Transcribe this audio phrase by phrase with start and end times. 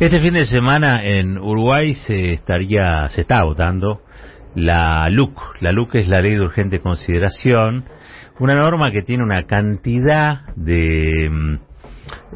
[0.00, 4.02] Este fin de semana en Uruguay se estaría, se está votando
[4.54, 5.36] la LUC.
[5.60, 7.84] La LUC es la Ley de Urgente Consideración,
[8.38, 11.54] una norma que tiene una cantidad de mm,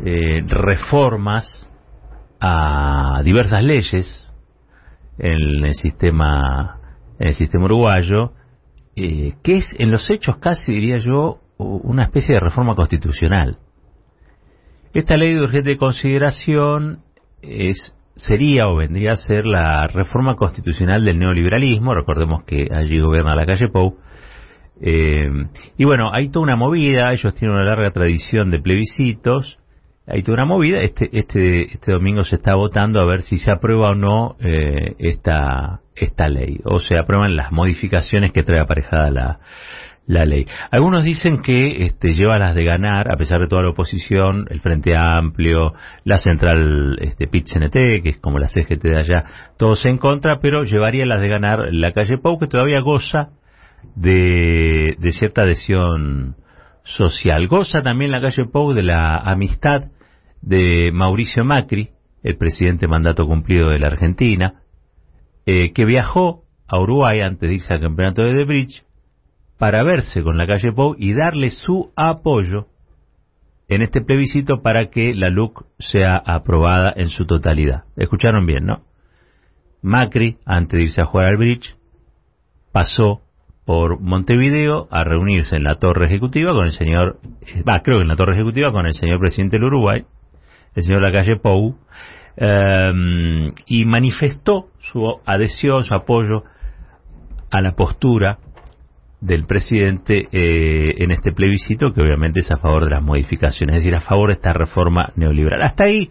[0.04, 1.68] eh, reformas
[2.40, 4.28] a diversas leyes
[5.18, 6.80] en el sistema
[7.20, 8.32] en el sistema uruguayo,
[8.96, 13.58] eh, que es en los hechos casi diría yo una especie de reforma constitucional.
[14.94, 17.04] Esta ley de urgente consideración
[17.42, 21.94] es sería o vendría a ser la reforma constitucional del neoliberalismo.
[21.94, 23.96] Recordemos que allí gobierna la calle Pou.
[24.80, 25.30] Eh,
[25.76, 29.58] y bueno, hay toda una movida, ellos tienen una larga tradición de plebiscitos,
[30.06, 33.52] hay toda una movida, este, este, este domingo se está votando a ver si se
[33.52, 39.10] aprueba o no eh, esta, esta ley, o se aprueban las modificaciones que trae aparejada
[39.10, 39.40] la,
[40.06, 40.46] la ley.
[40.70, 44.60] Algunos dicen que este, lleva las de ganar, a pesar de toda la oposición, el
[44.60, 49.24] Frente Amplio, la central este, pit que es como la CGT de allá,
[49.56, 53.30] todos en contra, pero llevaría las de ganar la calle Pau, que todavía goza
[53.94, 56.36] de, cierta adhesión
[56.84, 57.46] social.
[57.46, 59.84] Goza también la calle Pau de la amistad
[60.40, 61.90] de Mauricio Macri,
[62.24, 64.62] el presidente mandato cumplido de la Argentina,
[65.46, 68.82] eh, que viajó a Uruguay antes de irse al campeonato de The Bridge
[69.62, 72.66] para verse con la calle Pou y darle su apoyo
[73.68, 77.84] en este plebiscito para que la LUC sea aprobada en su totalidad.
[77.94, 78.80] Escucharon bien, ¿no?
[79.80, 81.76] Macri, antes de irse a jugar al bridge,
[82.72, 83.20] pasó
[83.64, 87.20] por Montevideo a reunirse en la torre ejecutiva con el señor,
[87.58, 90.04] va, creo que en la torre ejecutiva con el señor presidente del Uruguay,
[90.74, 91.76] el señor Lacalle Pou,
[92.36, 92.92] eh,
[93.66, 96.42] y manifestó su adhesión, su apoyo
[97.48, 98.40] a la postura
[99.22, 103.82] del presidente eh, en este plebiscito, que obviamente es a favor de las modificaciones, es
[103.82, 105.62] decir, a favor de esta reforma neoliberal.
[105.62, 106.10] Hasta ahí,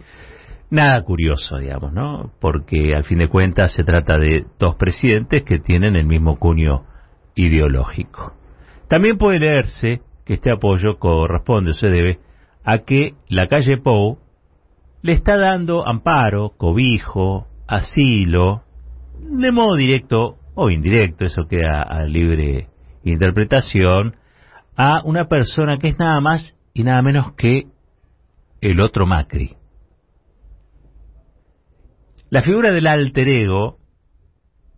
[0.70, 2.32] nada curioso, digamos, ¿no?
[2.40, 6.86] Porque al fin de cuentas se trata de dos presidentes que tienen el mismo cuño
[7.36, 8.34] ideológico.
[8.88, 12.20] También puede leerse que este apoyo corresponde o se debe
[12.64, 14.20] a que la calle Pou
[15.02, 18.62] le está dando amparo, cobijo, asilo,
[19.20, 22.71] de modo directo o indirecto, eso queda a libre
[23.04, 24.16] interpretación
[24.76, 27.68] a una persona que es nada más y nada menos que
[28.62, 29.56] el otro Macri.
[32.30, 33.78] La figura del alter ego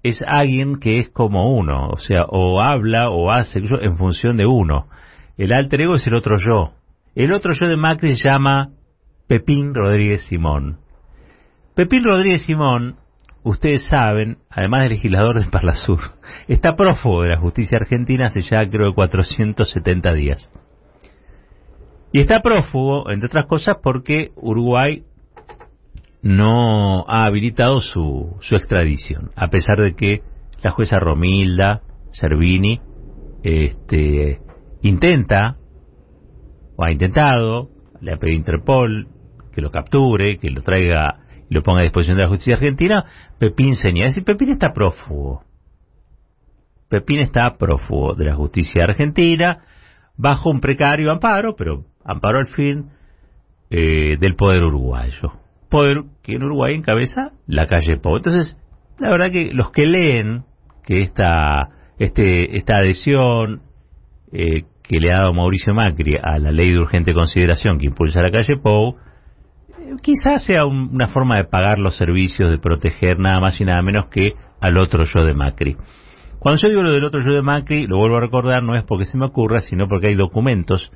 [0.01, 4.45] es alguien que es como uno, o sea, o habla o hace en función de
[4.45, 4.87] uno.
[5.37, 6.73] El alter ego es el otro yo.
[7.15, 8.71] El otro yo de Macri se llama
[9.27, 10.79] Pepín Rodríguez Simón.
[11.75, 12.97] Pepín Rodríguez Simón
[13.43, 15.99] ustedes saben, además de legislador de Parlasur,
[16.47, 20.51] está prófugo de la justicia argentina hace ya creo 470 días.
[22.11, 25.03] Y está prófugo, entre otras cosas, porque Uruguay
[26.21, 30.21] no ha habilitado su, su extradición, a pesar de que
[30.61, 31.81] la jueza Romilda
[32.11, 32.79] Servini
[33.43, 34.39] este,
[34.83, 35.57] intenta,
[36.77, 39.07] o ha intentado, le ha pedido a Interpol
[39.53, 43.05] que lo capture, que lo traiga lo ponga a disposición de la justicia argentina,
[43.39, 44.09] Pepín señala.
[44.09, 45.43] Es decir, Pepín está prófugo.
[46.89, 49.63] Pepín está prófugo de la justicia argentina,
[50.17, 52.89] bajo un precario amparo, pero amparo al fin
[53.69, 55.33] eh, del poder uruguayo.
[55.69, 58.17] Poder que en Uruguay encabeza la calle Pau.
[58.17, 58.57] Entonces,
[58.99, 60.43] la verdad que los que leen
[60.85, 63.61] que esta, este, esta adhesión
[64.31, 68.21] eh, que le ha dado Mauricio Macri a la ley de urgente consideración que impulsa
[68.21, 68.97] la calle Pou,
[70.01, 74.07] quizás sea una forma de pagar los servicios, de proteger nada más y nada menos
[74.07, 75.77] que al otro yo de Macri.
[76.39, 78.83] Cuando yo digo lo del otro yo de Macri, lo vuelvo a recordar, no es
[78.83, 80.91] porque se me ocurra, sino porque hay documentos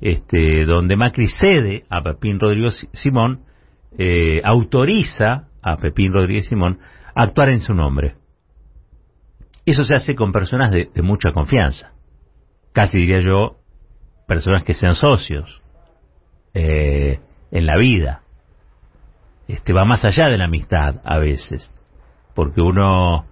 [0.00, 3.40] este, donde Macri cede a Pepín Rodríguez Simón,
[3.96, 6.78] eh, autoriza a Pepín Rodríguez Simón
[7.14, 8.16] a actuar en su nombre.
[9.64, 11.92] Eso se hace con personas de, mucha confianza.
[12.72, 13.56] Casi diría yo,
[14.26, 15.62] personas que sean socios
[16.52, 18.23] eh, en la vida
[19.48, 21.72] este, va más allá de la amistad a veces,
[22.34, 23.26] porque uno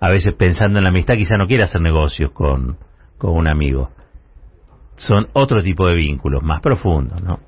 [0.00, 2.78] a veces pensando en la amistad quizá no quiere hacer negocios con,
[3.18, 3.90] con un amigo.
[4.96, 7.40] Son otro tipo de vínculos, más profundos, ¿no?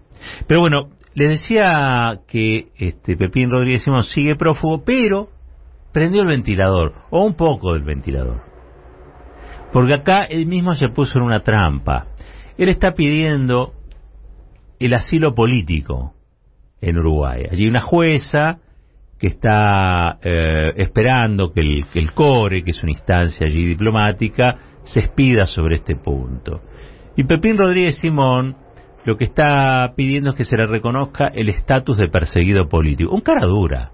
[0.46, 5.28] Pero bueno, les decía que este Pepín Rodríguez Simón sigue prófugo, pero
[5.92, 8.42] prendió el ventilador, o un poco del ventilador.
[9.72, 12.06] Porque acá él mismo se puso en una trampa.
[12.58, 13.72] Él está pidiendo
[14.78, 16.15] el asilo político
[16.88, 17.42] en Uruguay.
[17.50, 18.58] Allí una jueza
[19.18, 24.56] que está eh, esperando que el, que el, CORE, que es una instancia allí diplomática,
[24.84, 26.60] se expida sobre este punto.
[27.16, 28.56] Y Pepín Rodríguez Simón
[29.04, 33.14] lo que está pidiendo es que se le reconozca el estatus de perseguido político.
[33.14, 33.92] Un cara dura.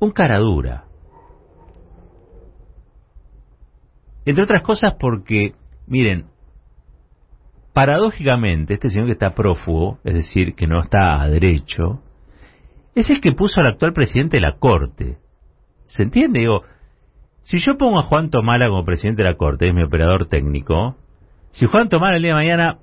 [0.00, 0.84] Un cara dura.
[4.26, 5.54] Entre otras cosas porque,
[5.86, 6.26] miren,
[7.78, 12.02] paradójicamente, este señor que está prófugo, es decir, que no está a derecho,
[12.96, 15.18] es el que puso al actual presidente de la Corte.
[15.86, 16.40] ¿Se entiende?
[16.40, 16.64] Digo,
[17.42, 20.96] si yo pongo a Juan Tomala como presidente de la Corte, es mi operador técnico,
[21.52, 22.78] si Juan Tomala el día de mañana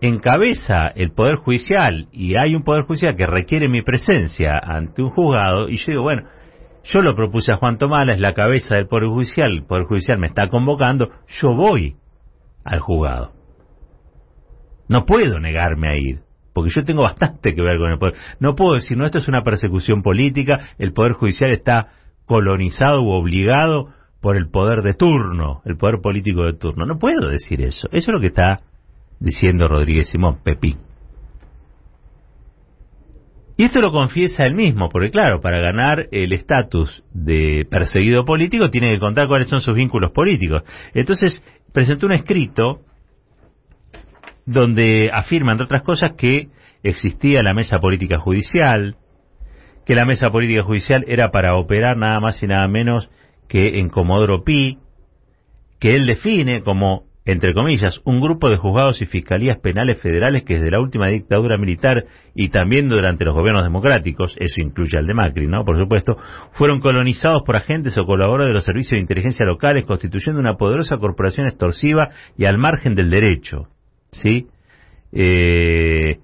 [0.00, 5.10] encabeza el Poder Judicial y hay un Poder Judicial que requiere mi presencia ante un
[5.10, 6.22] juzgado, y yo digo, bueno,
[6.84, 10.20] yo lo propuse a Juan Tomala, es la cabeza del Poder Judicial, el Poder Judicial
[10.20, 11.96] me está convocando, yo voy
[12.64, 13.35] al juzgado.
[14.88, 16.20] No puedo negarme a ir,
[16.52, 18.14] porque yo tengo bastante que ver con el Poder.
[18.40, 21.88] No puedo decir, no, esto es una persecución política, el Poder Judicial está
[22.26, 23.88] colonizado u obligado
[24.20, 26.84] por el poder de turno, el poder político de turno.
[26.84, 27.86] No puedo decir eso.
[27.92, 28.60] Eso es lo que está
[29.20, 30.78] diciendo Rodríguez Simón, Pepín.
[33.58, 38.68] Y esto lo confiesa él mismo, porque claro, para ganar el estatus de perseguido político
[38.68, 40.62] tiene que contar cuáles son sus vínculos políticos.
[40.92, 41.42] Entonces
[41.72, 42.80] presentó un escrito
[44.46, 46.48] donde afirma, entre otras cosas, que
[46.82, 48.96] existía la mesa política judicial,
[49.84, 53.10] que la mesa política judicial era para operar nada más y nada menos
[53.48, 54.78] que en Comodoro Pi,
[55.78, 60.54] que él define como entre comillas, un grupo de juzgados y fiscalías penales federales que
[60.54, 62.04] desde la última dictadura militar
[62.36, 65.64] y también durante los gobiernos democráticos, eso incluye al de Macri, ¿no?
[65.64, 66.16] Por supuesto,
[66.52, 70.98] fueron colonizados por agentes o colaboradores de los servicios de inteligencia locales, constituyendo una poderosa
[70.98, 73.66] corporación extorsiva y al margen del derecho,
[74.10, 74.46] ¿sí?
[75.12, 76.18] Eh,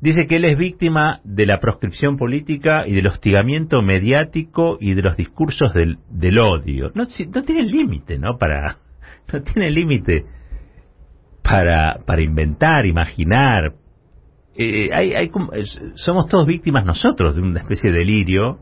[0.00, 5.02] dice que él es víctima de la proscripción política y del hostigamiento mediático y de
[5.02, 6.90] los discursos del, del odio.
[6.94, 8.38] No, tiene límite, ¿no?
[8.38, 8.78] Para
[9.32, 10.24] no tiene límite
[11.42, 13.72] para, para inventar, imaginar.
[14.56, 15.30] Eh, hay,
[15.94, 18.60] somos todos víctimas nosotros de una especie de delirio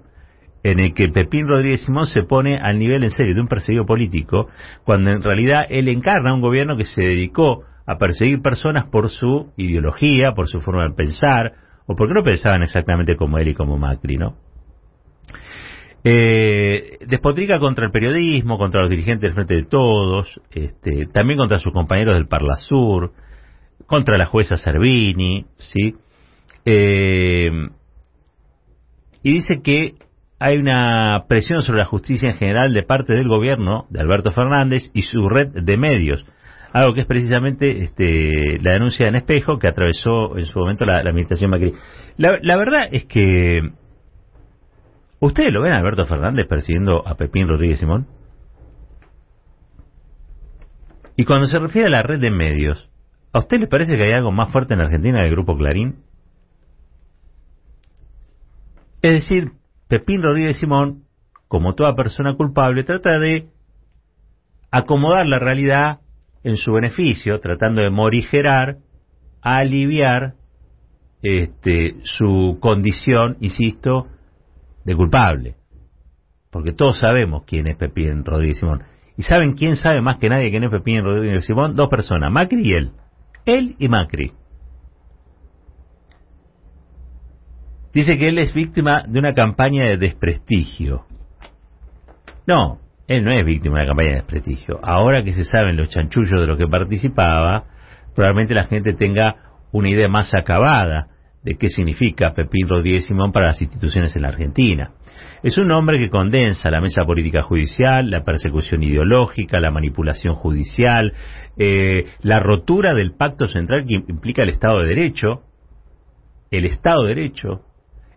[0.65, 3.85] en el que Pepín Rodríguez Simón se pone al nivel en serio de un perseguido
[3.85, 4.49] político,
[4.85, 9.53] cuando en realidad él encarna un gobierno que se dedicó a perseguir personas por su
[9.57, 11.53] ideología, por su forma de pensar,
[11.87, 14.37] o porque no pensaban exactamente como él y como Macri, ¿no?
[16.07, 21.59] Eh, despotrica contra el periodismo, contra los dirigentes del Frente de Todos, este, también contra
[21.59, 23.13] sus compañeros del Parlasur,
[23.87, 25.95] contra la jueza Servini, ¿sí?
[26.67, 27.51] Eh,
[29.23, 29.95] y dice que
[30.39, 34.91] hay una presión sobre la justicia en general de parte del gobierno de Alberto Fernández
[34.93, 36.25] y su red de medios,
[36.75, 40.99] algo que es precisamente este, la denuncia en espejo que atravesó en su momento la,
[40.99, 41.73] administración Macri.
[42.19, 43.63] la verdad es que
[45.25, 48.07] ¿Ustedes lo ven a Alberto Fernández persiguiendo a Pepín Rodríguez Simón?
[51.17, 52.91] Y cuando se refiere a la red de medios,
[53.33, 56.03] ¿a usted le parece que hay algo más fuerte en Argentina que el Grupo Clarín?
[59.01, 59.53] Es decir,
[59.89, 61.05] Pepín Rodríguez Simón,
[61.49, 63.49] como toda persona culpable, trata de
[64.71, 66.01] acomodar la realidad
[66.45, 68.77] en su beneficio, tratando de morigerar,
[69.41, 70.35] aliviar
[71.23, 74.07] este, su condición, insisto,
[74.85, 75.57] de culpable.
[76.51, 78.85] Porque todos sabemos quién es Pepín Rodríguez Simón.
[79.17, 81.75] ¿Y saben quién sabe más que nadie quién es Pepín Rodríguez Simón?
[81.75, 82.93] Dos personas, Macri y él.
[83.47, 84.33] Él y Macri.
[87.93, 91.07] Dice que él es víctima de una campaña de desprestigio.
[92.47, 94.81] No, él no es víctima de una campaña de desprestigio.
[94.83, 97.65] Ahora que se saben los chanchullos de los que participaba,
[98.15, 99.37] probablemente la gente tenga
[99.73, 101.09] una idea más acabada
[101.43, 104.93] de qué significa Pepín Rodríguez Simón para las instituciones en la Argentina.
[105.43, 111.13] Es un hombre que condensa la mesa política judicial, la persecución ideológica, la manipulación judicial,
[111.59, 115.43] eh, la rotura del pacto central que implica el Estado de Derecho,
[116.51, 117.61] el Estado de Derecho,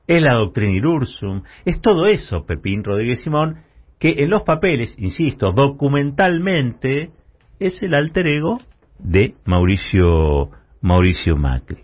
[0.08, 3.58] es la doctrina Irursum, es todo eso, Pepín Rodríguez Simón,
[4.00, 7.12] que en los papeles, insisto, documentalmente,
[7.60, 8.60] es el alter ego
[9.00, 10.52] de Mauricio,
[10.82, 11.80] Mauricio Macri.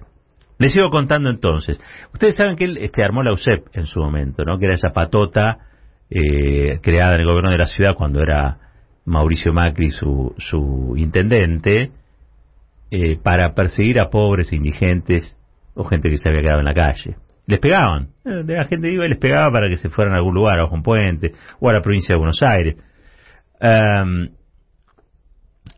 [0.59, 1.81] Les sigo contando entonces.
[2.13, 4.59] Ustedes saben que él este, armó la USEP en su momento, ¿no?
[4.59, 5.57] Que era esa patota
[6.09, 8.59] eh, creada en el gobierno de la ciudad cuando era
[9.05, 11.91] Mauricio Macri su, su intendente,
[12.91, 15.35] eh, para perseguir a pobres, indigentes
[15.73, 17.15] o gente que se había quedado en la calle.
[17.45, 18.09] Les pegaban.
[18.25, 20.65] Eh, la gente iba y les pegaba para que se fueran a algún lugar, a
[20.65, 22.75] un puente, o a la provincia de Buenos Aires.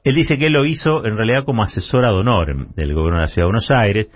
[0.03, 3.25] él dice que él lo hizo en realidad como asesor ad honorem del gobierno de
[3.25, 4.09] la ciudad de Buenos Aires,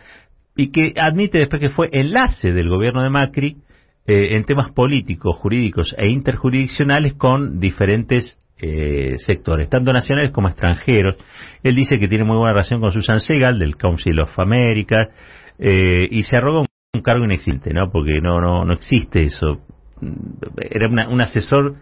[0.55, 3.57] y que admite después que fue enlace del gobierno de Macri
[4.05, 11.15] eh, en temas políticos, jurídicos e interjurisdiccionales con diferentes eh, sectores, tanto nacionales como extranjeros.
[11.63, 15.09] Él dice que tiene muy buena relación con Susan Segal del Council of America
[15.57, 16.65] eh, y se arroga
[16.99, 17.91] un, cargo inexistente, ¿no?
[17.91, 19.59] Porque no no no existe eso.
[20.57, 21.75] Era un asesor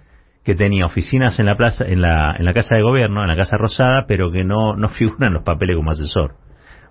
[0.43, 3.35] que tenía oficinas en la plaza, en la, en la casa de gobierno, en la
[3.35, 6.35] casa rosada, pero que no no figura en los papeles como asesor.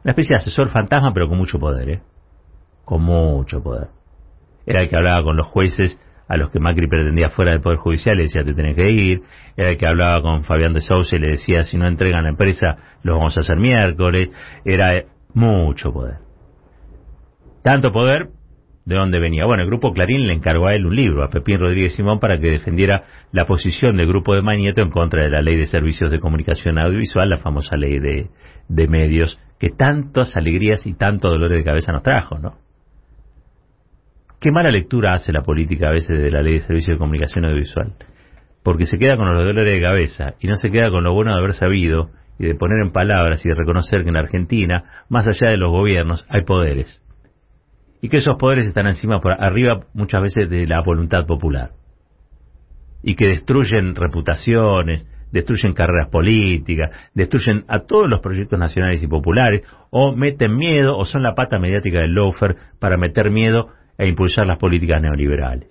[0.04, 2.02] Una especie de asesor fantasma, pero con mucho poder, ¿eh?
[2.84, 3.88] Con mucho poder.
[4.66, 7.78] Era el que hablaba con los jueces a los que Macri pretendía fuera del Poder
[7.78, 9.22] Judicial, le decía te tenés que ir,
[9.56, 12.30] era el que hablaba con Fabián de Sousa y le decía si no entregan la
[12.30, 14.30] empresa lo vamos a hacer miércoles,
[14.64, 15.04] era
[15.34, 16.25] mucho poder.
[17.66, 18.28] Tanto poder,
[18.84, 19.44] ¿de dónde venía?
[19.44, 22.38] Bueno, el Grupo Clarín le encargó a él un libro, a Pepín Rodríguez Simón, para
[22.38, 26.12] que defendiera la posición del Grupo de Mañeto en contra de la Ley de Servicios
[26.12, 28.28] de Comunicación Audiovisual, la famosa Ley de,
[28.68, 32.54] de Medios, que tantas alegrías y tanto dolores de cabeza nos trajo, ¿no?
[34.40, 37.46] Qué mala lectura hace la política a veces de la ley de servicio de comunicación
[37.46, 37.94] audiovisual.
[38.62, 41.32] Porque se queda con los dolores de cabeza y no se queda con lo bueno
[41.32, 45.26] de haber sabido y de poner en palabras y de reconocer que en Argentina, más
[45.26, 47.02] allá de los gobiernos, hay poderes.
[48.06, 51.72] Y que esos poderes están encima, por arriba muchas veces de la voluntad popular.
[53.02, 59.62] Y que destruyen reputaciones, destruyen carreras políticas, destruyen a todos los proyectos nacionales y populares,
[59.90, 64.46] o meten miedo, o son la pata mediática del loafer para meter miedo e impulsar
[64.46, 65.68] las políticas neoliberales.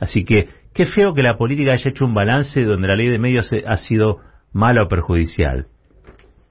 [0.00, 3.18] Así que, qué feo que la política haya hecho un balance donde la ley de
[3.18, 4.20] medios ha sido
[4.54, 5.66] mala o perjudicial.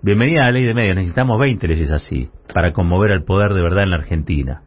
[0.01, 3.61] Bienvenida a la ley de medios, necesitamos 20 leyes así, para conmover al poder de
[3.61, 4.61] verdad en la Argentina.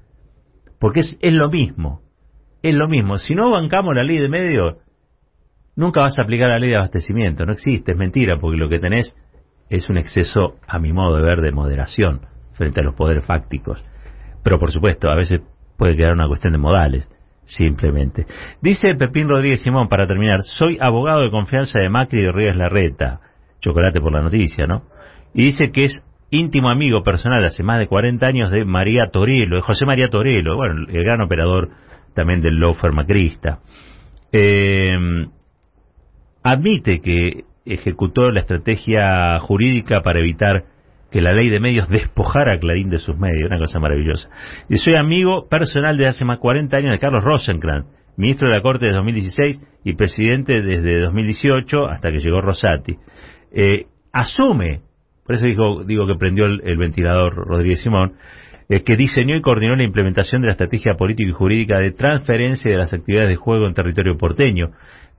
[0.78, 2.02] Porque es, es lo mismo,
[2.62, 3.16] es lo mismo.
[3.16, 4.76] Si no bancamos la ley de medios,
[5.74, 8.78] nunca vas a aplicar la ley de abastecimiento, no existe, es mentira, porque lo que
[8.78, 9.16] tenés
[9.70, 13.82] es un exceso, a mi modo de ver, de moderación frente a los poderes fácticos.
[14.44, 15.40] Pero por supuesto, a veces
[15.78, 17.08] puede quedar una cuestión de modales,
[17.46, 18.26] simplemente.
[18.60, 22.54] Dice Pepín Rodríguez Simón, para terminar, soy abogado de confianza de Macri y de Ríos
[22.54, 23.20] Larreta,
[23.60, 24.91] chocolate por la noticia, ¿no?
[25.34, 29.56] Y dice que es íntimo amigo personal hace más de 40 años de María Torello,
[29.56, 31.70] de José María Torello, bueno, el gran operador
[32.14, 33.60] también del lofer macrista.
[34.32, 34.96] Eh,
[36.42, 40.64] admite que ejecutó la estrategia jurídica para evitar
[41.10, 44.30] que la ley de medios despojara a Clarín de sus medios, una cosa maravillosa.
[44.68, 47.86] Y soy amigo personal de hace más de 40 años de Carlos Rosencrantz,
[48.16, 52.96] ministro de la Corte desde 2016 y presidente desde 2018 hasta que llegó Rosati.
[53.52, 54.80] Eh, asume,
[55.24, 58.14] por eso digo, digo que prendió el, ventilador Rodríguez Simón,
[58.68, 62.70] eh, que diseñó y coordinó la implementación de la estrategia política y jurídica de transferencia
[62.70, 64.70] de las actividades de juego en territorio porteño,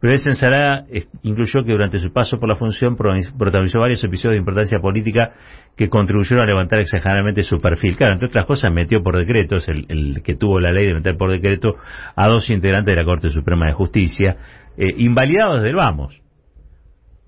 [0.03, 0.86] pero esa ensalada
[1.22, 5.31] incluyó que durante su paso por la función protagonizó varios episodios de importancia política
[5.77, 7.95] que contribuyeron a levantar exageradamente su perfil.
[7.95, 11.15] Claro, entre otras cosas, metió por decreto, el, el que tuvo la ley de meter
[11.15, 11.75] por decreto
[12.17, 14.36] a dos integrantes de la Corte Suprema de Justicia,
[14.75, 16.22] eh, invalidados desde el vamos.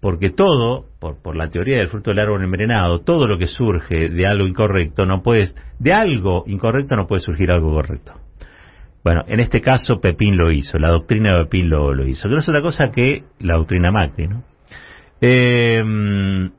[0.02, 4.10] Porque todo, por, por la teoría del fruto del árbol envenenado, todo lo que surge
[4.10, 8.14] de algo incorrecto no puede, de algo incorrecto no puede surgir algo correcto.
[9.04, 12.34] Bueno, en este caso Pepín lo hizo, la doctrina de Pepín lo, lo hizo, que
[12.34, 14.44] no es otra cosa que la doctrina Macri, ¿no?
[15.22, 16.52] Em,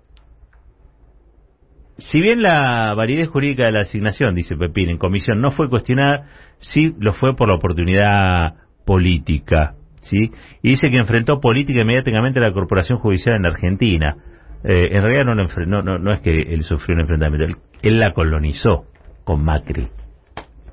[1.99, 6.29] si bien la validez jurídica de la asignación, dice Pepín, en comisión no fue cuestionada,
[6.59, 10.31] sí lo fue por la oportunidad política, ¿sí?
[10.63, 14.17] Y dice que enfrentó política inmediatamente a la corporación judicial en Argentina.
[14.65, 18.87] Eh, en realidad no, no, no, es que él sufrió un enfrentamiento, él la colonizó
[19.25, 19.89] con Macri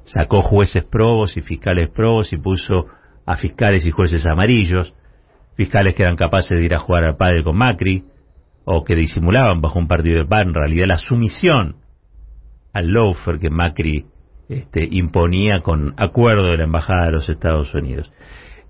[0.06, 2.86] sacó jueces probos y fiscales probos y puso
[3.26, 4.94] a fiscales y jueces amarillos,
[5.56, 8.04] fiscales que eran capaces de ir a jugar al padre con Macri,
[8.66, 11.78] o que disimulaban bajo un partido de PAN en realidad la sumisión
[12.74, 14.06] al loafer que Macri
[14.50, 18.12] este, imponía con acuerdo de la Embajada de los Estados Unidos.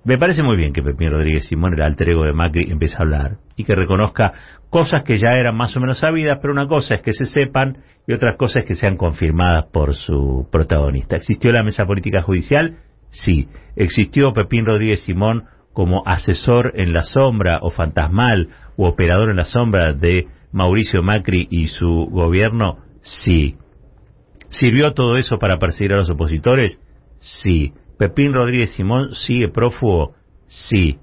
[0.06, 3.02] Me parece muy bien que Pepín Rodríguez Simón, el alter ego de Macri, empiece a
[3.04, 4.34] hablar y que reconozca
[4.70, 7.78] cosas que ya eran más o menos sabidas, pero una cosa es que se sepan
[8.06, 11.16] y otras cosas que sean confirmadas por su protagonista.
[11.16, 12.80] ¿Existió la mesa política judicial?
[13.12, 13.48] Sí.
[13.78, 19.46] ¿Existió Pepín Rodríguez Simón como asesor en la sombra o fantasmal o operador en la
[19.46, 22.80] sombra de Mauricio Macri y su gobierno?
[23.04, 23.56] Sí.
[24.50, 26.78] ¿Sirvió todo eso para perseguir a los opositores?
[27.20, 27.72] Sí.
[27.98, 30.14] Pepín Rodríguez Simón sigue prófugo,
[30.48, 30.98] sí.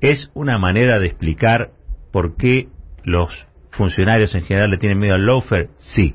[0.00, 1.70] ¿Es una manera de explicar
[2.12, 2.68] por qué
[3.04, 5.68] los funcionarios en general le tienen miedo al loafer?
[5.78, 6.14] Sí.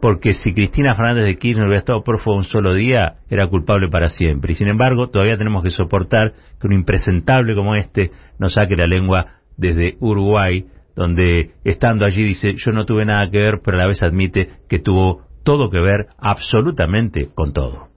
[0.00, 4.08] Porque si Cristina Fernández de Kirchner hubiera estado prófugo un solo día, era culpable para
[4.08, 4.52] siempre.
[4.52, 8.88] Y sin embargo, todavía tenemos que soportar que un impresentable como este nos saque la
[8.88, 13.82] lengua desde Uruguay, donde estando allí dice, yo no tuve nada que ver, pero a
[13.82, 17.88] la vez admite que tuvo todo que ver absolutamente con todo.